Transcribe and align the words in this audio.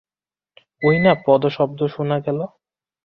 ওই 0.81 0.97
না 0.99 1.11
পদশব্দ 1.25 1.79
শুনা 1.87 2.17
গেল? 2.19 2.39